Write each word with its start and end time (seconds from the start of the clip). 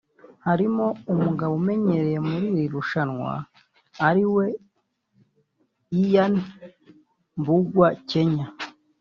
harimo 0.45 0.85
umugabo 1.13 1.53
umenyerewe 1.61 2.17
muri 2.29 2.45
iri 2.53 2.65
rushanwa 2.75 3.31
ariwe 4.07 4.45
Ian 6.01 6.33
Mbugua(Kenya) 7.39 8.47